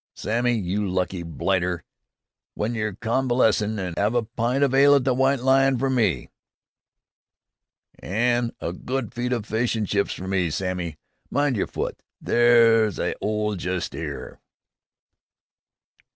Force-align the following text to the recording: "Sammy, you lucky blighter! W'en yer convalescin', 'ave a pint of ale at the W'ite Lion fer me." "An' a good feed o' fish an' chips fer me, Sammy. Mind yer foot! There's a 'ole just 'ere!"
"Sammy, 0.15 0.55
you 0.57 0.89
lucky 0.89 1.21
blighter! 1.21 1.83
W'en 2.55 2.73
yer 2.73 2.93
convalescin', 2.93 3.77
'ave 3.99 4.17
a 4.17 4.23
pint 4.23 4.63
of 4.63 4.73
ale 4.73 4.95
at 4.95 5.03
the 5.03 5.13
W'ite 5.13 5.43
Lion 5.43 5.77
fer 5.77 5.91
me." 5.91 6.31
"An' 7.99 8.51
a 8.59 8.73
good 8.73 9.13
feed 9.13 9.31
o' 9.31 9.43
fish 9.43 9.75
an' 9.77 9.85
chips 9.85 10.13
fer 10.13 10.25
me, 10.27 10.49
Sammy. 10.49 10.97
Mind 11.29 11.55
yer 11.55 11.67
foot! 11.67 12.01
There's 12.19 12.97
a 12.97 13.13
'ole 13.21 13.55
just 13.55 13.93
'ere!" 13.95 14.39